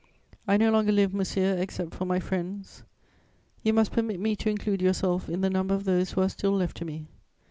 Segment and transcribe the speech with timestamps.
[0.47, 2.81] I no longer live, monsieur, except for my friends;
[3.61, 6.53] you must permit me to include yourself in the number of those who are still
[6.53, 7.05] left to me.